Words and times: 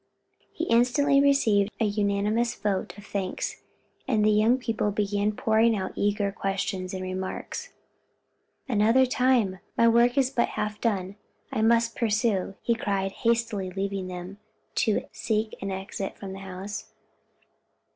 He 0.51 0.63
instantly 0.63 1.21
received 1.21 1.69
a 1.79 1.85
unanimous 1.85 2.55
vote 2.55 2.97
of 2.97 3.05
thanks, 3.05 3.61
and 4.07 4.25
the 4.25 4.31
young 4.31 4.57
people 4.57 4.89
began 4.89 5.31
pouring 5.31 5.77
out 5.77 5.91
eager 5.95 6.31
questions 6.31 6.95
and 6.95 7.03
remarks: 7.03 7.71
"Another 8.67 9.05
time; 9.05 9.59
my 9.77 9.87
work 9.87 10.17
is 10.17 10.31
but 10.31 10.49
half 10.57 10.81
done! 10.81 11.17
I 11.51 11.61
must 11.61 11.95
pursue!" 11.95 12.55
he 12.63 12.73
cried, 12.73 13.11
hastily 13.11 13.69
leaving 13.69 14.07
them 14.07 14.39
to 14.81 15.05
seek 15.11 15.55
an 15.61 15.69
exit 15.69 16.17
from 16.17 16.33
the 16.33 16.39
house. 16.39 16.89